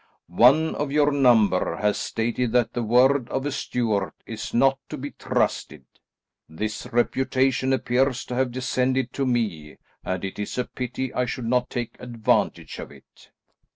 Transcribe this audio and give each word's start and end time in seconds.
One 0.29 0.73
of 0.73 0.91
your 0.91 1.11
number 1.11 1.77
has 1.77 1.95
stated 1.95 2.53
that 2.53 2.73
the 2.73 2.81
word 2.81 3.29
of 3.29 3.45
a 3.45 3.51
Stuart 3.51 4.15
is 4.25 4.51
not 4.51 4.79
to 4.89 4.97
be 4.97 5.11
trusted. 5.11 5.85
This 6.49 6.87
reputation 6.87 7.71
appears 7.71 8.25
to 8.25 8.33
have 8.33 8.51
descended 8.51 9.13
to 9.13 9.27
me, 9.27 9.77
and 10.03 10.25
it 10.25 10.39
is 10.39 10.57
a 10.57 10.65
pity 10.65 11.13
I 11.13 11.25
should 11.25 11.45
not 11.45 11.69
take 11.69 11.97
advantage 11.99 12.79
of 12.79 12.89
it." 12.91 13.29